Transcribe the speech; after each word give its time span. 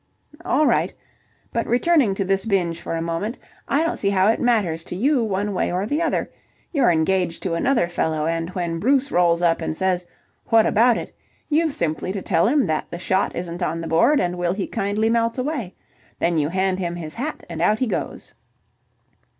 "All 0.43 0.65
right. 0.65 0.91
But, 1.53 1.67
returning 1.67 2.15
to 2.15 2.25
this 2.25 2.43
binge 2.45 2.81
for 2.81 2.95
a 2.95 3.03
moment, 3.03 3.37
I 3.67 3.83
don't 3.83 3.97
see 3.99 4.09
how 4.09 4.29
it 4.29 4.41
matters 4.41 4.83
to 4.85 4.95
you 4.95 5.23
one 5.23 5.53
way 5.53 5.71
or 5.71 5.85
the 5.85 6.01
other. 6.01 6.31
You're 6.71 6.89
engaged 6.89 7.43
to 7.43 7.53
another 7.53 7.87
fellow, 7.87 8.25
and 8.25 8.49
when 8.49 8.79
Bruce 8.79 9.11
rolls 9.11 9.43
up 9.43 9.61
and 9.61 9.77
says: 9.77 10.07
'What 10.47 10.65
about 10.65 10.97
it?' 10.97 11.15
you've 11.49 11.75
simply 11.75 12.11
to 12.13 12.21
tell 12.23 12.47
him 12.47 12.65
that 12.65 12.89
the 12.89 12.97
shot 12.97 13.35
isn't 13.35 13.61
on 13.61 13.79
the 13.79 13.87
board 13.87 14.19
and 14.19 14.39
will 14.39 14.53
he 14.53 14.65
kindly 14.65 15.07
melt 15.11 15.37
away. 15.37 15.75
Then 16.17 16.39
you 16.39 16.49
hand 16.49 16.79
him 16.79 16.95
his 16.95 17.13
hat 17.13 17.43
and 17.47 17.61
out 17.61 17.77
he 17.77 17.85
goes." 17.85 18.33